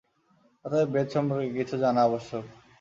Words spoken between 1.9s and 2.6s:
আবশ্যক।